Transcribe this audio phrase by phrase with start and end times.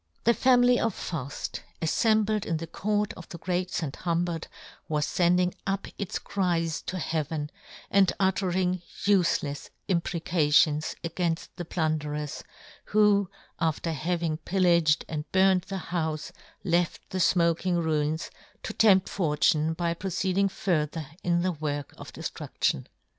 [0.23, 3.97] The family of Fufi:, afi"embled in the court of the Great St.
[3.97, 4.47] Humbert,
[4.89, 7.51] was fending up its cries to Heaven,
[7.91, 12.43] and uttering ufelefs imprecations againft the plunderers,
[12.85, 13.29] who,
[13.59, 16.31] after having pillaged and burned the houfe,
[16.63, 18.31] left the fmoking ruins,
[18.63, 22.87] to tempt for tune by proceeding further in the work of deftrud:ion.